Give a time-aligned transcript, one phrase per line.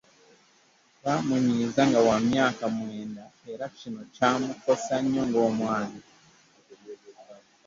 [1.03, 6.01] Baamuyinza nga wa myaka mwenda era kino kyamukosa nnyo ng'omwana.